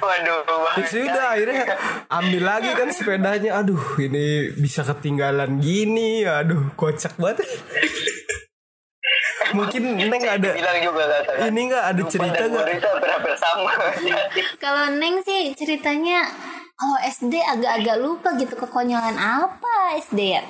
waduh 0.00 0.38
bahaya. 0.44 0.84
Sudah 0.84 1.26
akhirnya 1.32 1.64
ambil 2.10 2.42
lagi 2.42 2.70
kan 2.74 2.88
sepedanya. 2.90 3.50
Aduh, 3.56 3.80
ini 3.98 4.52
bisa 4.52 4.84
ketinggalan 4.84 5.56
gini. 5.58 6.24
Aduh, 6.24 6.68
kocak 6.74 7.16
banget. 7.16 7.46
Mungkin 9.50 9.82
Neng 9.98 10.22
ada 10.22 10.48
bilang 10.54 10.78
juga 10.78 11.02
kata 11.10 11.32
ini 11.50 11.60
nggak 11.70 11.84
ada 11.90 12.02
Lupa 12.02 12.12
cerita 12.12 12.42
nggak? 12.46 12.66
hampir 13.10 13.34
sama 13.34 13.72
Kalau 14.62 14.84
Neng 14.96 15.16
sih 15.26 15.50
ceritanya 15.58 16.26
kalau 16.80 16.96
SD 17.04 17.34
agak-agak 17.44 17.96
lupa 18.00 18.32
gitu 18.40 18.56
kekonyolan 18.56 19.12
apa 19.20 20.00
SD 20.00 20.40
ya. 20.40 20.42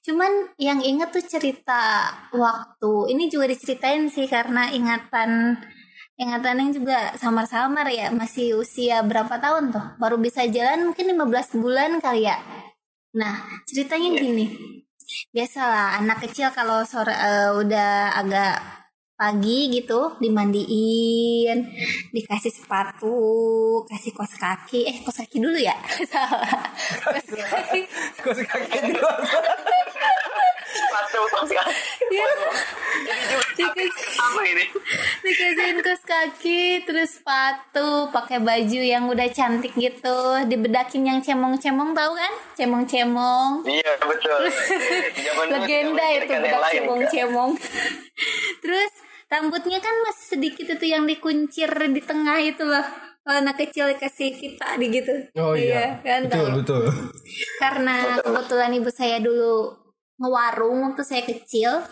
Cuman 0.00 0.56
yang 0.56 0.80
inget 0.80 1.12
tuh 1.12 1.20
cerita 1.20 2.08
waktu 2.32 3.12
ini 3.12 3.28
juga 3.28 3.52
diceritain 3.52 4.08
sih 4.08 4.24
karena 4.24 4.72
ingatan 4.72 5.60
ingatan 6.16 6.56
yang 6.62 6.70
juga 6.72 7.12
samar-samar 7.18 7.90
ya 7.90 8.08
masih 8.14 8.56
usia 8.56 9.02
berapa 9.04 9.34
tahun 9.36 9.74
tuh 9.74 9.98
baru 10.00 10.16
bisa 10.16 10.46
jalan 10.48 10.88
mungkin 10.94 11.10
15 11.10 11.60
bulan 11.60 12.00
kali 12.00 12.32
ya. 12.32 12.40
Nah 13.12 13.44
ceritanya 13.68 14.14
gini 14.16 14.46
biasalah 15.34 16.00
anak 16.00 16.24
kecil 16.24 16.48
kalau 16.54 16.82
sore 16.86 17.12
eh, 17.12 17.50
udah 17.54 18.16
agak 18.18 18.84
pagi 19.14 19.70
gitu 19.70 20.18
dimandiin 20.18 21.70
dikasih 22.10 22.50
sepatu 22.50 23.14
kasih 23.86 24.10
kos 24.10 24.34
kaki. 24.34 24.90
Eh 24.90 24.96
kos 25.06 25.22
kaki 25.22 25.38
dulu 25.38 25.54
ya? 25.54 25.74
Salah. 26.12 26.50
Kos 26.98 27.28
kaki. 27.30 27.80
Kos 28.20 28.38
kaki 28.42 28.78
dua. 28.90 29.14
kan 31.14 31.66
ya 32.10 32.26
sama 34.14 34.42
ini 34.42 34.64
dikasihin 35.22 35.78
kos 35.80 36.02
kaki 36.02 36.60
terus 36.82 37.18
sepatu 37.18 38.10
pakai 38.10 38.38
baju 38.38 38.80
yang 38.80 39.06
udah 39.06 39.28
cantik 39.30 39.72
gitu 39.74 40.18
dibedakin 40.44 41.02
yang 41.06 41.18
cemong 41.20 41.54
cemong 41.56 41.94
tahu 41.94 42.12
kan 42.14 42.32
cemong 42.54 42.84
cemong 42.84 43.62
iya 43.64 43.94
betul 44.00 44.42
legenda 45.48 46.04
kita 46.04 46.24
itu 46.24 46.34
bedak 46.40 46.60
lain, 46.60 46.72
cemong 46.82 47.00
Kak. 47.00 47.10
cemong 47.10 47.50
terus 48.60 48.92
rambutnya 49.26 49.78
kan 49.78 49.94
masih 50.06 50.26
sedikit 50.38 50.66
itu 50.74 50.86
yang 50.86 51.04
dikuncir 51.04 51.68
di 51.68 52.00
tengah 52.00 52.38
itu 52.38 52.62
loh 52.62 52.84
kalau 53.24 53.40
anak 53.40 53.56
kecil 53.56 53.88
dikasih 53.88 54.36
pita 54.36 54.76
di 54.76 54.86
gitu 54.92 55.14
Oh 55.40 55.56
iya. 55.56 55.96
kan 56.04 56.28
Betul, 56.28 56.44
tahu. 56.44 56.56
betul. 56.60 56.82
karena 57.56 58.20
kebetulan 58.20 58.70
ibu 58.76 58.90
saya 58.92 59.16
dulu 59.18 59.72
ngewarung 60.18 60.90
waktu 60.90 61.02
saya 61.02 61.22
kecil. 61.26 61.82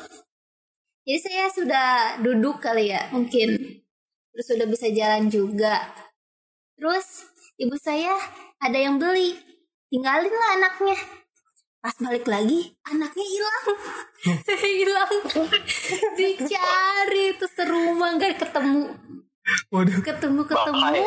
Jadi 1.02 1.19
saya 1.19 1.45
sudah 1.50 1.88
duduk 2.23 2.62
kali 2.62 2.95
ya 2.95 3.11
mungkin. 3.11 3.59
Terus 4.33 4.47
sudah 4.47 4.67
bisa 4.71 4.87
jalan 4.95 5.26
juga. 5.29 5.91
Terus 6.79 7.26
ibu 7.59 7.75
saya 7.76 8.14
ada 8.62 8.79
yang 8.79 8.97
beli. 8.97 9.35
Tinggalin 9.93 10.33
lah 10.33 10.50
anaknya. 10.57 10.99
Pas 11.83 11.99
balik 11.99 12.31
lagi 12.31 12.79
anaknya 12.87 13.26
hilang. 13.26 13.67
Saya 14.47 14.67
hilang. 14.71 15.14
Dicari 16.17 17.26
terus 17.35 17.52
serumah 17.59 18.14
nggak 18.17 18.38
ketemu 18.38 18.95
Waduh. 19.75 19.99
ketemu 20.07 20.43
ketemu 20.47 21.03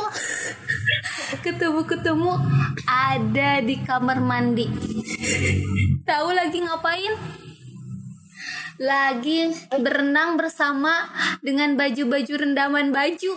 ketemu 1.45 1.81
ketemu 1.87 2.31
ada 2.83 3.51
di 3.63 3.75
kamar 3.79 4.19
mandi 4.19 4.67
tahu 6.03 6.35
lagi 6.35 6.59
ngapain 6.59 7.15
lagi 8.75 9.55
berenang 9.71 10.35
bersama 10.35 11.07
dengan 11.39 11.79
baju-baju 11.79 12.33
rendaman 12.43 12.91
baju. 12.91 13.33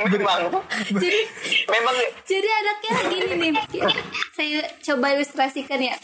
memang 0.00 0.64
Jadi 0.90 1.20
memang 1.70 1.96
jadi 2.26 2.48
anaknya 2.50 2.92
gini 3.06 3.34
nih. 3.38 3.54
Saya 4.34 4.66
coba 4.82 5.14
ilustrasikan 5.14 5.78
ya. 5.78 5.94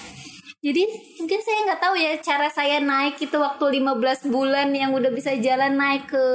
Jadi 0.66 0.82
mungkin 1.22 1.40
saya 1.46 1.58
nggak 1.62 1.78
tahu 1.78 1.94
ya 1.94 2.12
cara 2.18 2.50
saya 2.50 2.82
naik 2.82 3.22
itu 3.22 3.38
waktu 3.38 3.86
15 3.86 4.34
bulan 4.34 4.74
yang 4.74 4.90
udah 4.90 5.14
bisa 5.14 5.38
jalan 5.38 5.78
naik 5.78 6.10
ke 6.10 6.26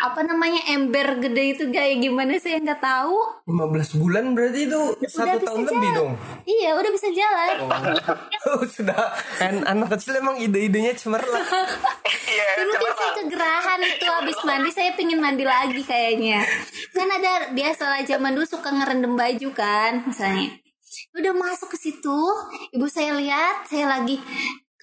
apa 0.00 0.22
namanya 0.22 0.62
ember 0.70 1.18
gede 1.18 1.58
itu 1.58 1.64
kayak 1.68 1.98
gimana 1.98 2.38
saya 2.38 2.62
nggak 2.62 2.78
tahu. 2.78 3.18
15 3.50 4.00
bulan 4.00 4.24
berarti 4.38 4.70
itu 4.70 4.80
satu 5.02 5.34
bisa 5.34 5.46
tahun 5.50 5.60
lebih 5.66 5.76
jalan. 5.82 5.98
dong. 5.98 6.12
Iya, 6.46 6.70
udah 6.78 6.90
bisa 6.94 7.08
jalan. 7.10 7.54
Oh, 8.46 8.64
sudah 8.78 9.00
kan 9.36 9.54
anak 9.66 9.98
kecil 9.98 10.14
emang 10.16 10.38
ide-idenya 10.38 10.94
cemerlang. 10.94 11.42
iya 12.30 12.46
Dulu 12.62 12.72
kan 12.78 12.92
saya 12.96 13.12
kegerahan 13.18 13.80
itu 13.82 14.06
habis 14.06 14.38
mandi 14.46 14.70
saya 14.70 14.94
pingin 14.94 15.18
mandi 15.18 15.42
lagi 15.42 15.82
kayaknya. 15.82 16.46
Kan 16.94 17.10
ada 17.10 17.50
biasalah 17.50 18.06
zaman 18.06 18.30
dulu 18.38 18.46
suka 18.46 18.70
ngerendam 18.70 19.18
baju 19.18 19.48
kan 19.52 20.06
misalnya. 20.06 20.69
Udah 21.10 21.34
masuk 21.34 21.74
ke 21.74 21.78
situ, 21.78 22.18
ibu 22.70 22.86
saya 22.86 23.18
lihat 23.18 23.66
saya 23.66 23.98
lagi 23.98 24.14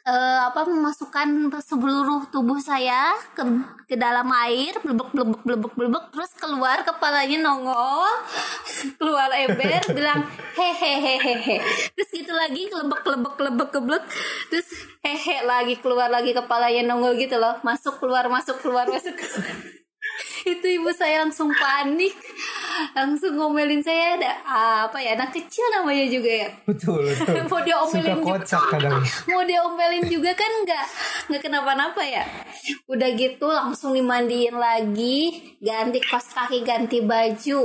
eh, 0.08 0.40
apa 0.48 0.64
memasukkan 0.64 1.52
seluruh 1.60 2.32
tubuh 2.32 2.60
saya 2.64 3.12
ke 3.36 3.44
ke 3.88 3.96
dalam 4.00 4.28
air 4.48 4.80
blebek 4.80 5.12
blebek 5.12 5.42
blebek 5.44 5.74
blebek 5.76 6.04
terus 6.16 6.32
keluar 6.40 6.80
kepalanya 6.88 7.44
nongol 7.44 8.08
keluar 9.00 9.28
ember 9.36 9.84
bilang 9.98 10.24
hehehehehe 10.56 11.60
terus 11.96 12.10
gitu 12.12 12.32
lagi 12.32 12.72
kelebek 12.72 13.04
kelebek 13.04 13.34
kelebek 13.36 13.70
kelebek 13.76 14.04
terus 14.48 14.68
hehe 15.04 15.44
lagi 15.44 15.76
keluar 15.84 16.08
lagi 16.08 16.32
kepalanya 16.32 16.96
nongol 16.96 17.20
gitu 17.20 17.36
loh 17.36 17.60
masuk 17.64 18.00
keluar 18.00 18.32
masuk 18.32 18.60
keluar 18.64 18.88
masuk 18.88 19.16
keluar. 19.16 19.56
itu 20.54 20.66
ibu 20.80 20.90
saya 20.92 21.24
langsung 21.26 21.50
panik 21.54 22.14
langsung 22.94 23.38
ngomelin 23.38 23.82
saya 23.82 24.18
ada 24.18 24.32
apa 24.84 24.98
ya 24.98 25.14
anak 25.14 25.34
kecil 25.34 25.66
namanya 25.74 26.06
juga 26.08 26.32
ya 26.46 26.50
Betul. 26.66 27.06
betul. 27.06 27.36
mau 27.50 27.58
Suka 27.58 27.66
diomelin 27.66 28.18
juga 28.18 28.38
kocak 28.38 28.64
kadang. 28.74 29.02
mau 29.32 29.42
diomelin 29.44 30.06
juga 30.08 30.32
kan 30.34 30.52
nggak 30.66 30.86
nggak 31.30 31.42
kenapa-napa 31.42 32.02
ya 32.04 32.24
udah 32.86 33.10
gitu 33.14 33.48
langsung 33.48 33.92
dimandiin 33.94 34.56
lagi 34.56 35.20
ganti 35.60 36.00
kos 36.02 36.34
kaki 36.34 36.62
ganti 36.62 37.02
baju 37.02 37.60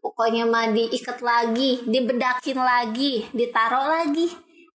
pokoknya 0.00 0.44
mandi 0.44 0.88
ikat 0.90 1.20
lagi 1.20 1.84
dibedakin 1.86 2.58
lagi 2.58 3.24
ditaruh 3.30 3.86
lagi 3.86 4.28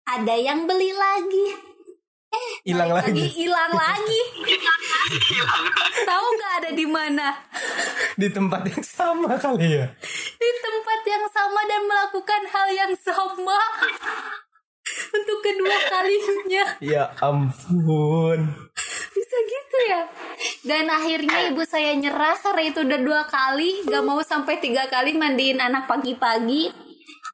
ada 0.04 0.36
yang 0.36 0.68
beli 0.68 0.92
lagi 0.92 1.73
Hilang 2.63 2.96
lagi. 2.96 3.24
hilang 3.28 3.74
lagi. 3.75 4.22
Tahu 6.08 6.25
nggak 6.40 6.54
ada 6.63 6.72
di 6.72 6.86
mana? 6.88 7.28
Di 8.16 8.32
tempat 8.32 8.63
yang 8.63 8.84
sama 8.84 9.36
kali 9.36 9.84
ya. 9.84 9.86
di 10.40 10.50
tempat 10.63 11.00
yang 11.04 11.25
sama 11.28 11.62
dan 11.68 11.82
melakukan 11.84 12.42
hal 12.48 12.68
yang 12.72 12.94
sama. 12.96 13.60
Untuk 15.13 15.40
kedua 15.44 15.78
kalinya. 15.92 16.66
Ya 16.80 17.12
ampun. 17.20 18.40
bisa 19.13 19.38
gitu 19.44 19.78
ya? 19.88 20.02
Dan 20.63 20.88
akhirnya 20.90 21.52
ibu 21.52 21.63
saya 21.68 21.94
nyerah 22.00 22.40
karena 22.40 22.63
itu 22.72 22.80
udah 22.82 23.00
dua 23.04 23.22
kali. 23.28 23.84
Gak 23.88 24.04
mau 24.04 24.20
sampai 24.24 24.58
tiga 24.63 24.88
kali 24.88 25.16
mandiin 25.16 25.60
anak 25.60 25.86
pagi-pagi 25.86 26.83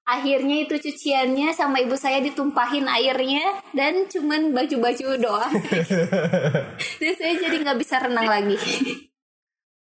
akhirnya 0.10 0.66
itu 0.66 0.76
cuciannya 0.82 1.54
sama 1.54 1.78
ibu 1.86 1.94
saya 1.94 2.18
ditumpahin 2.26 2.90
airnya 2.90 3.62
dan 3.78 4.10
cuman 4.10 4.58
baju-baju 4.58 5.06
doang. 5.22 5.54
Dan 7.02 7.14
saya 7.14 7.34
jadi 7.38 7.56
nggak 7.62 7.78
bisa 7.78 8.02
renang 8.02 8.26
lagi. 8.26 8.58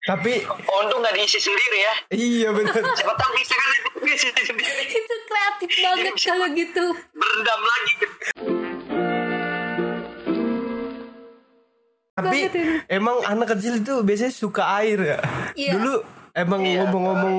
Tapi 0.05 0.45
untung 0.47 1.01
nggak 1.01 1.15
diisi 1.17 1.41
sendiri 1.41 1.77
ya. 1.81 1.93
Iya 2.13 2.49
benar. 2.53 2.77
siapa 2.93 3.13
tahu 3.17 3.31
bisa 3.35 3.55
kan 3.57 3.77
diisi 4.05 4.29
sendiri. 4.31 4.83
Itu 4.85 5.15
kreatif 5.25 5.71
banget 5.81 6.13
kalau 6.21 6.47
gitu. 6.53 6.85
berendam 7.17 7.61
lagi. 7.65 7.93
Tapi 12.19 12.39
emang 12.91 13.17
anak 13.25 13.57
kecil 13.57 13.81
itu 13.81 13.93
biasanya 14.05 14.33
suka 14.33 14.63
air 14.77 14.99
ya. 15.01 15.19
Iya. 15.57 15.71
Dulu 15.75 15.93
emang 16.35 16.61
ngomong-ngomong 16.63 17.35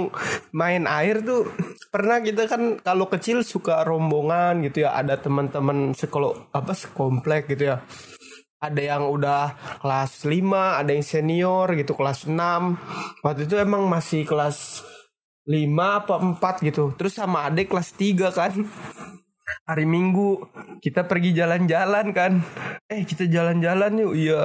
main 0.53 0.85
air 0.85 1.23
tuh 1.25 1.49
pernah 1.91 2.23
kita 2.23 2.47
kan 2.47 2.79
kalau 2.81 3.11
kecil 3.11 3.43
suka 3.43 3.83
rombongan 3.83 4.63
gitu 4.65 4.87
ya. 4.87 4.95
Ada 4.97 5.19
teman-teman 5.19 5.93
sekolah 5.93 6.55
apa 6.55 6.73
sekomplek 6.73 7.51
gitu 7.51 7.75
ya. 7.75 7.83
Ada 8.61 8.97
yang 8.97 9.11
udah 9.11 9.57
kelas 9.81 10.29
5 10.29 10.81
ada 10.81 10.91
yang 10.93 11.05
senior 11.05 11.67
gitu 11.81 11.97
kelas 11.97 12.29
6 12.29 13.25
waktu 13.25 13.49
itu 13.49 13.57
emang 13.57 13.89
masih 13.89 14.29
kelas 14.29 14.85
5 15.49 15.57
apa 15.81 16.15
4 16.63 16.69
gitu. 16.69 16.95
Terus 16.95 17.19
sama 17.19 17.45
adik 17.51 17.75
kelas 17.75 17.93
3 17.99 18.31
kan. 18.31 18.55
Hari 19.67 19.83
Minggu 19.83 20.47
kita 20.79 21.11
pergi 21.11 21.35
jalan-jalan 21.35 22.15
kan. 22.15 22.39
Eh 22.87 23.03
kita 23.03 23.27
jalan-jalan 23.27 23.99
yuk. 23.99 24.13
Iya. 24.15 24.43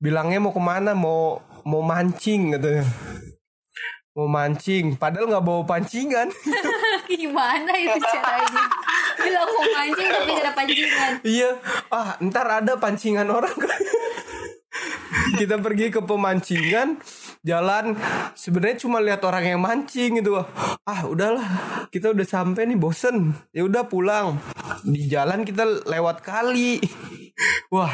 Bilangnya 0.00 0.38
mau 0.40 0.54
ke 0.54 0.62
mana? 0.62 0.96
Mau 0.96 1.42
mau 1.62 1.82
mancing 1.84 2.56
katanya 2.58 3.11
mau 4.12 4.28
mancing 4.28 5.00
padahal 5.00 5.28
nggak 5.28 5.44
bawa 5.44 5.62
pancingan. 5.64 6.28
Gimana 7.08 7.72
itu 7.80 7.98
caranya 8.00 8.64
bilang 9.16 9.48
mau 9.48 9.64
mancing 9.72 10.08
tapi 10.12 10.30
gak 10.36 10.44
ada 10.44 10.52
pancingan. 10.52 11.12
Iya. 11.24 11.50
Ah 11.88 12.08
ntar 12.20 12.46
ada 12.48 12.72
pancingan 12.76 13.28
orang. 13.32 13.56
Kita 15.40 15.56
pergi 15.60 15.88
ke 15.88 16.04
pemancingan 16.04 17.00
jalan. 17.40 17.96
Sebenarnya 18.36 18.76
cuma 18.84 19.00
lihat 19.00 19.24
orang 19.24 19.56
yang 19.56 19.60
mancing 19.64 20.20
gitu. 20.20 20.44
Ah 20.84 21.08
udahlah. 21.08 21.48
Kita 21.88 22.12
udah 22.12 22.26
sampai 22.28 22.68
nih 22.68 22.76
bosen. 22.76 23.32
Ya 23.56 23.64
udah 23.64 23.88
pulang. 23.88 24.36
Di 24.84 25.08
jalan 25.08 25.48
kita 25.48 25.88
lewat 25.88 26.20
kali. 26.20 26.84
Wah 27.74 27.92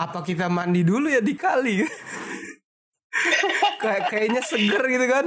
apa 0.00 0.24
kita 0.24 0.48
mandi 0.48 0.80
dulu 0.80 1.12
ya 1.12 1.20
di 1.20 1.36
kali 1.36 1.84
kayak 3.82 4.02
kayaknya 4.10 4.40
seger 4.44 4.82
gitu 4.86 5.06
kan. 5.10 5.26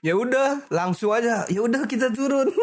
Ya 0.00 0.14
udah 0.16 0.66
langsung 0.72 1.12
aja. 1.12 1.46
Ya 1.46 1.60
udah 1.62 1.84
kita 1.86 2.10
turun. 2.10 2.50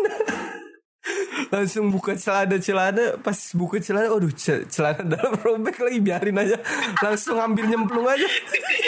Langsung 1.50 1.90
buka 1.90 2.14
celana 2.14 2.62
celana 2.62 3.18
pas 3.24 3.34
buka 3.58 3.82
celana 3.82 4.14
aduh 4.14 4.30
ce- 4.36 4.68
celana 4.70 5.02
dalam 5.02 5.34
robek 5.42 5.82
lagi 5.82 6.00
biarin 6.04 6.38
aja. 6.38 6.60
Langsung 7.02 7.40
ambil 7.40 7.66
nyemplung 7.66 8.06
aja. 8.06 8.28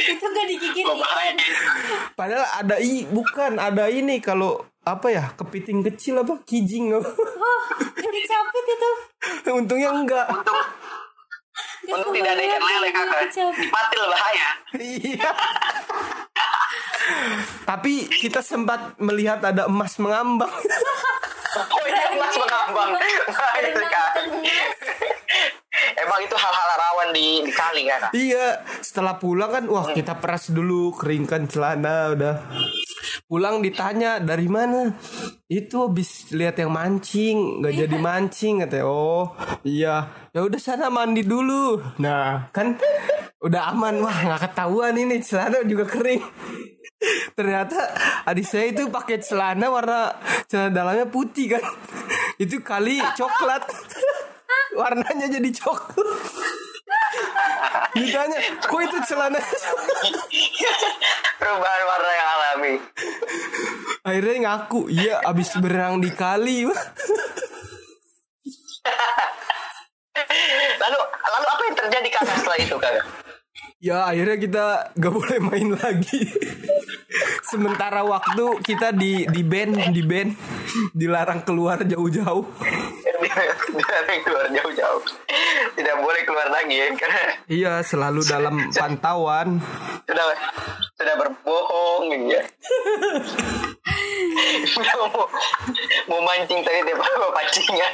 Itu 0.05 0.25
gak 0.29 0.45
digigit 0.45 0.85
padahal 2.13 2.45
ada 2.61 2.77
i 2.77 3.07
bukan 3.09 3.57
ada 3.57 3.89
ini 3.89 4.21
kalau 4.21 4.61
apa 4.85 5.07
ya 5.09 5.33
kepiting 5.33 5.81
kecil 5.81 6.21
apa 6.21 6.43
kijing 6.45 6.93
apa. 6.93 7.09
Oh 7.09 7.61
jadi 7.97 8.19
capit 8.27 8.65
itu. 8.69 8.91
Untungnya 9.49 9.89
enggak 9.89 10.27
untung 11.89 12.13
tidak 12.13 12.31
ada 12.37 12.43
ikan 12.45 12.61
lele 12.61 12.89
kakak 12.93 13.21
dipatil 13.33 14.03
bahaya. 14.05 14.49
Iya. 14.77 15.31
Tapi 17.65 17.93
kita 18.07 18.39
sempat 18.45 18.95
melihat 19.01 19.41
ada 19.41 19.65
emas 19.65 19.97
mengambang. 19.97 20.53
Oh 21.51 21.83
iya 21.89 22.13
emas 22.15 22.33
mengambang. 22.37 22.89
Wah, 22.95 23.53
itu 23.59 23.81
kan 23.89 24.23
emang 25.97 26.19
itu 26.23 26.35
hal-hal 26.35 26.69
rawan 26.77 27.09
di, 27.15 27.27
di 27.47 27.53
kali 27.53 27.87
kan 27.87 28.11
Iya, 28.11 28.63
setelah 28.83 29.15
pulang 29.17 29.51
kan, 29.51 29.63
wah 29.71 29.87
kita 29.91 30.19
peras 30.19 30.51
dulu, 30.51 30.91
keringkan 30.95 31.47
celana, 31.47 32.11
udah. 32.13 32.35
Pulang 33.25 33.63
ditanya 33.63 34.21
dari 34.21 34.45
mana? 34.45 34.93
Itu 35.49 35.89
habis 35.89 36.29
lihat 36.31 36.61
yang 36.61 36.71
mancing, 36.71 37.61
nggak 37.61 37.75
jadi 37.85 37.97
mancing 37.97 38.63
katanya. 38.65 38.85
Oh, 38.87 39.33
iya. 39.65 40.07
Ya 40.31 40.39
udah 40.45 40.59
sana 40.61 40.87
mandi 40.87 41.25
dulu. 41.25 41.81
Nah, 41.99 42.51
kan 42.53 42.77
udah 43.41 43.73
aman. 43.73 43.99
Wah, 44.05 44.17
nggak 44.31 44.41
ketahuan 44.51 44.95
ini 44.95 45.19
celana 45.23 45.65
juga 45.65 45.89
kering. 45.89 46.21
Ternyata 47.37 47.77
adik 48.29 48.45
saya 48.45 48.69
itu 48.69 48.85
pakai 48.87 49.17
celana 49.19 49.73
warna 49.73 50.13
celana 50.45 50.69
dalamnya 50.69 51.07
putih 51.09 51.57
kan. 51.57 51.63
Itu 52.37 52.61
kali 52.61 53.01
coklat. 53.17 53.65
Warnanya 54.79 55.27
jadi 55.27 55.49
coklat. 55.51 56.07
Ditanya, 57.97 58.39
kok 58.63 58.81
itu 58.83 58.97
celana? 59.03 59.39
Perubahan 61.41 61.81
warna 61.83 62.11
yang 62.13 62.29
alami 62.29 62.73
Akhirnya 64.01 64.35
ngaku, 64.45 64.89
iya 64.89 65.21
abis 65.21 65.57
berenang 65.57 66.01
di 66.01 66.09
kali. 66.09 66.65
lalu 70.81 70.99
lalu 71.05 71.47
apa 71.47 71.61
yang 71.69 71.75
terjadi 71.77 72.09
kakak 72.09 72.35
setelah 72.41 72.57
itu 72.57 72.75
kakak 72.81 73.05
ya 73.81 73.97
akhirnya 74.05 74.37
kita 74.37 74.65
gak 74.93 75.13
boleh 75.13 75.37
main 75.41 75.69
lagi. 75.73 76.21
Sementara 77.41 78.05
waktu 78.05 78.61
kita 78.61 78.93
di 78.93 79.25
di 79.25 79.41
band 79.41 79.89
di 79.91 80.01
band 80.05 80.37
dilarang 80.93 81.41
keluar 81.41 81.81
jauh-jauh. 81.81 82.45
Dilarang 83.11 84.19
keluar 84.21 84.45
jauh-jauh. 84.53 85.01
Tidak 85.73 85.95
boleh 85.97 86.21
keluar 86.23 86.47
lagi 86.53 86.77
ya 86.77 86.87
karena 86.93 87.21
Iya, 87.49 87.73
selalu 87.81 88.21
dalam 88.23 88.55
pantauan. 88.69 89.57
sudah 90.05 90.25
sudah 91.01 91.15
berbohong 91.17 92.05
ya. 92.29 92.41
mau, 95.01 95.25
mau 96.07 96.21
mancing 96.21 96.61
tadi 96.61 96.79
dia 96.85 96.95
bawa 96.95 97.29
pancingan. 97.33 97.93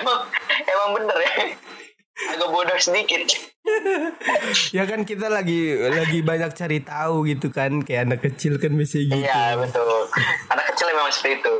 Emang 0.00 0.18
emang 0.64 0.88
bener 0.96 1.18
ya. 1.20 1.32
Agak 2.32 2.48
bodoh 2.48 2.78
sedikit. 2.80 3.22
Ya 4.74 4.82
kan 4.90 5.06
kita 5.06 5.30
lagi 5.30 5.70
lagi 5.78 6.18
banyak 6.18 6.50
cari 6.58 6.82
tahu 6.82 7.30
gitu 7.30 7.54
kan, 7.54 7.78
kayak 7.86 8.10
anak 8.10 8.20
kecil 8.26 8.58
kan 8.58 8.74
bisa 8.74 8.98
gitu. 8.98 9.22
Iya 9.22 9.54
betul. 9.54 10.10
Anak 10.50 10.74
kecil 10.74 10.90
memang 10.90 11.14
seperti 11.14 11.38
itu. 11.38 11.54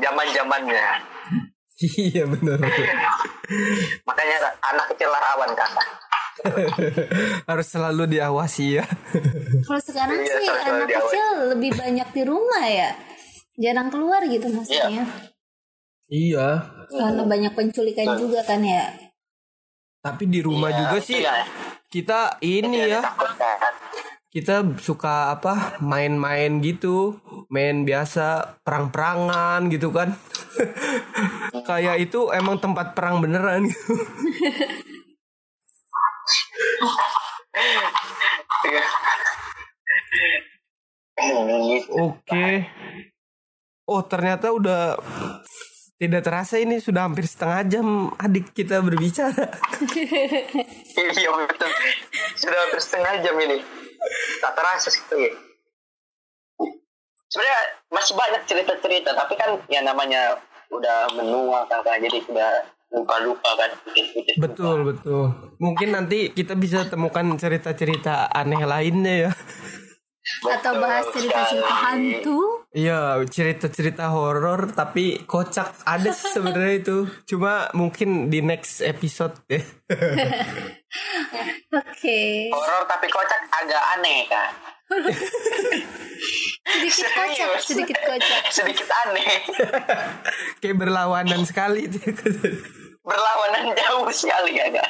Zaman 0.00 0.26
zamannya. 0.32 0.84
Iya 1.82 2.30
benar. 2.30 2.62
Makanya 4.06 4.36
anak 4.64 4.86
kecil 4.94 5.10
lah 5.10 5.18
rawan 5.18 5.50
kakak. 5.52 6.01
Harus 7.48 7.66
selalu 7.68 8.06
diawasi 8.10 8.78
ya. 8.78 8.84
Kalau 9.62 9.80
sekarang 9.80 10.18
Iya, 10.18 10.30
sih 10.32 10.46
selalu 10.46 10.62
anak 10.68 10.86
diawasi. 10.86 11.06
kecil 11.08 11.26
lebih 11.50 11.70
banyak 11.74 12.08
di 12.10 12.22
rumah 12.22 12.64
ya. 12.64 12.90
Jarang 13.54 13.88
keluar 13.88 14.20
gitu 14.24 14.46
maksudnya. 14.48 15.04
iya. 16.06 16.48
Karena 16.88 17.22
banyak 17.22 17.52
penculikan 17.52 18.16
juga 18.16 18.40
kan 18.42 18.60
ya. 18.60 18.92
Tapi 19.98 20.24
di 20.26 20.40
rumah 20.40 20.68
Iya, 20.68 20.78
juga 20.78 20.96
sih 20.98 21.18
iya. 21.18 21.46
kita 21.86 22.36
ini 22.40 22.90
ya. 22.90 23.00
Takut 23.00 23.32
kan. 23.34 23.72
kita 24.28 24.56
suka 24.78 25.30
apa 25.30 25.76
main-main 25.78 26.56
gitu 26.58 27.20
main 27.46 27.84
biasa 27.84 28.56
perang-perangan 28.64 29.68
gitu 29.68 29.92
kan 29.92 30.16
kayak 31.68 32.00
itu 32.00 32.32
emang 32.32 32.56
tempat 32.56 32.96
perang 32.96 33.20
beneran 33.20 33.68
gitu 33.68 33.92
Gitu. 41.22 41.92
oke 41.94 42.46
oh 43.86 44.02
ternyata 44.02 44.50
udah 44.50 44.98
tidak 46.00 46.22
terasa 46.26 46.58
ini 46.58 46.82
sudah 46.82 47.06
hampir 47.06 47.30
setengah 47.30 47.62
jam 47.68 47.86
adik 48.18 48.50
kita 48.50 48.82
berbicara 48.82 49.46
Iya 50.92 51.30
betul. 51.46 51.70
Sudah 52.36 52.58
hampir 52.68 52.80
setengah 52.82 53.12
jam 53.24 53.36
ini. 53.40 53.58
Tak 54.40 54.52
terasa 54.54 54.88
sekali. 54.92 55.32
Sebenarnya 57.32 57.60
masih 57.88 58.12
banyak 58.12 58.42
cerita-cerita, 58.44 59.16
tapi 59.16 59.34
kan 59.40 59.56
ya 59.72 59.80
namanya 59.80 60.36
udah 60.68 61.16
menua 61.16 61.64
kakak, 61.64 62.04
jadi 62.04 62.18
sudah 62.28 62.50
lupa-lupa 62.92 63.50
kan. 63.56 63.70
sedikit-sedikit 63.72 64.34
lupa. 64.36 64.42
betul 64.44 64.76
betul 64.92 65.24
mungkin 65.58 65.88
nanti 65.96 66.30
kita 66.30 66.52
bisa 66.54 66.84
temukan 66.86 67.24
cerita-cerita 67.34 68.28
aneh 68.28 68.62
lainnya 68.62 69.14
ya 69.28 69.32
Atau 70.22 70.78
bahas 70.78 71.10
Betul 71.10 71.26
cerita-cerita 71.26 71.74
hantu. 71.82 72.38
Iya 72.70 73.18
cerita-cerita 73.26 74.06
horor 74.14 74.70
tapi 74.70 75.18
kocak 75.26 75.82
ada 75.82 76.14
sih 76.14 76.30
sebenarnya 76.30 76.74
itu 76.78 76.98
cuma 77.26 77.66
mungkin 77.74 78.30
di 78.30 78.38
next 78.38 78.86
episode 78.86 79.34
ya 79.50 79.58
Oke. 81.74 82.52
Horor 82.54 82.82
tapi 82.86 83.06
kocak 83.10 83.40
agak 83.50 83.82
aneh 83.98 84.28
kan. 84.30 84.52
Sedikit 86.62 87.08
kocak, 87.10 87.50
sedikit 87.58 87.98
kocak. 88.06 88.42
Sedikit 88.54 88.88
aneh. 89.04 89.26
kayak 90.62 90.76
berlawanan 90.78 91.42
sekali 91.42 91.90
Berlawanan 93.02 93.74
jauh 93.74 94.08
sekali 94.14 94.62
agak. 94.62 94.86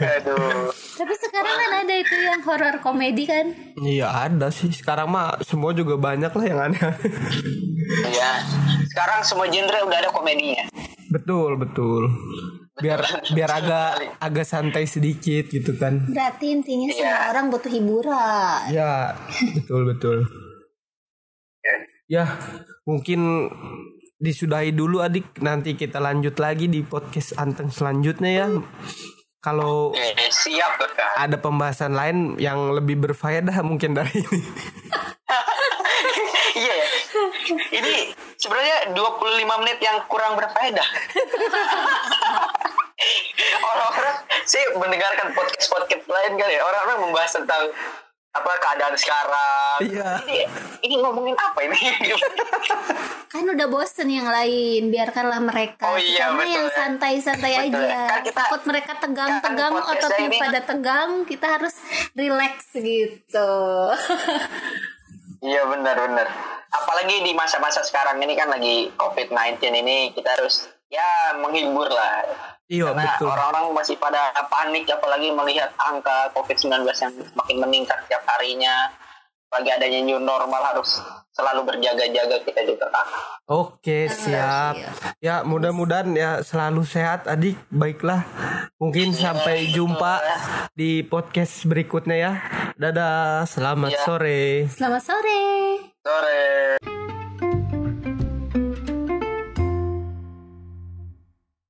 Aduh. 0.00 0.72
Tapi 0.72 1.14
sekarang 1.20 1.54
kan 1.56 1.70
ada 1.84 1.94
itu 1.96 2.16
yang 2.16 2.40
horor 2.44 2.76
komedi 2.80 3.24
kan. 3.28 3.52
Iya 3.80 4.08
ada 4.08 4.48
sih 4.48 4.72
sekarang 4.72 5.12
mah 5.12 5.40
semua 5.44 5.76
juga 5.76 6.00
banyak 6.00 6.32
lah 6.32 6.44
yang 6.44 6.60
aneh 6.60 6.80
Ya. 8.12 8.40
Sekarang 8.88 9.20
semua 9.26 9.48
genre 9.48 9.80
udah 9.84 9.98
ada 10.04 10.10
komedinya. 10.12 10.64
betul 11.12 11.54
betul 11.60 12.10
biar 12.74 13.00
biar 13.30 13.50
agak 13.54 13.88
agak 14.18 14.42
santai 14.44 14.82
sedikit 14.84 15.46
gitu 15.46 15.74
kan 15.74 16.02
Berarti 16.06 16.50
intinya 16.50 16.86
Iya. 16.86 16.96
semua 16.96 17.20
orang 17.30 17.44
butuh 17.48 17.70
hiburan. 17.70 18.60
ya 18.68 19.14
betul 19.54 19.80
betul 19.86 20.16
ya 22.06 22.24
mungkin 22.84 23.48
disudahi 24.16 24.70
dulu 24.70 25.00
adik 25.00 25.38
nanti 25.38 25.74
kita 25.74 25.98
lanjut 25.98 26.36
lagi 26.36 26.66
di 26.66 26.82
podcast 26.82 27.36
anteng 27.36 27.68
selanjutnya 27.68 28.30
ya 28.34 28.46
kalau 29.38 29.92
Eh, 29.92 30.12
siap 30.28 30.80
ada 31.14 31.36
pembahasan 31.36 31.92
lain 31.92 32.18
yang 32.36 32.72
lebih 32.72 32.98
berfaedah 32.98 33.60
mungkin 33.60 33.92
dari 33.92 34.18
ini. 34.18 34.40
Ini 37.44 37.94
sebenarnya 38.36 38.96
25 38.96 39.60
menit 39.60 39.78
yang 39.80 40.00
kurang 40.08 40.36
berfaedah. 40.36 40.84
Orang-orang 43.64 44.16
sih 44.44 44.62
mendengarkan 44.76 45.34
podcast-podcast 45.34 46.04
lain 46.06 46.32
kali 46.36 46.54
ya. 46.56 46.62
Orang-orang 46.64 46.98
membahas 47.08 47.32
tentang 47.34 47.62
apa 48.34 48.50
keadaan 48.58 48.94
sekarang. 48.98 49.78
Iya. 49.86 50.08
Ini, 50.26 50.38
ini 50.82 50.94
ngomongin 50.98 51.38
apa 51.38 51.58
ini? 51.62 51.78
Kan 53.34 53.46
udah 53.46 53.66
bosen 53.66 54.10
yang 54.10 54.26
lain, 54.26 54.90
biarkanlah 54.90 55.38
mereka. 55.38 55.90
Oh 55.90 55.98
iya, 55.98 56.30
mah 56.30 56.42
betul 56.42 56.54
yang 56.54 56.66
ya. 56.66 56.74
santai-santai 56.74 57.52
aja. 57.66 57.78
ya. 57.78 58.04
Kan 58.10 58.20
kita- 58.22 58.46
Takut 58.46 58.62
mereka 58.66 58.92
tegang-tegang, 58.98 59.72
kan 59.74 59.90
ototnya 59.90 60.26
ini- 60.30 60.38
pada 60.42 60.60
tegang, 60.62 61.10
kita 61.26 61.46
harus 61.58 61.74
relax 62.14 62.54
gitu. 62.74 63.50
Iya 65.42 65.62
benar-benar. 65.66 66.28
Apalagi 66.74 67.22
di 67.22 67.32
masa-masa 67.38 67.86
sekarang 67.86 68.18
ini 68.18 68.34
kan 68.34 68.50
lagi 68.50 68.90
COVID-19 68.98 69.62
ini 69.62 70.10
kita 70.10 70.34
harus 70.34 70.66
ya 70.90 71.38
menghibur 71.38 71.86
lah. 71.86 72.26
iya 72.66 72.90
Karena 72.90 73.14
betul 73.14 73.30
orang-orang 73.30 73.64
masih 73.78 73.94
pada 74.00 74.34
panik 74.50 74.88
apalagi 74.90 75.30
melihat 75.30 75.70
angka 75.78 76.34
COVID-19 76.34 76.82
yang 76.82 77.12
semakin 77.14 77.56
meningkat 77.62 77.98
tiap 78.10 78.26
harinya. 78.26 78.90
Lagi 79.54 79.70
adanya 79.70 80.02
new 80.02 80.18
normal 80.18 80.58
harus 80.66 80.98
selalu 81.30 81.62
berjaga-jaga 81.62 82.42
kita 82.42 82.66
juga 82.66 82.90
kak. 82.90 83.06
Oke 83.44 84.08
siap 84.08 84.74
Ya 85.20 85.44
mudah-mudahan 85.44 86.10
ya 86.16 86.40
selalu 86.40 86.80
sehat 86.82 87.28
adik 87.28 87.60
Baiklah 87.68 88.24
Mungkin 88.80 89.12
sampai 89.12 89.68
jumpa 89.68 90.24
di 90.72 91.04
podcast 91.04 91.68
berikutnya 91.68 92.16
ya 92.16 92.32
Dadah 92.74 93.44
Selamat 93.44 93.92
Iya. 93.92 94.00
sore 94.00 94.42
Selamat 94.72 95.02
sore. 95.04 95.42
Sore. 96.00 96.93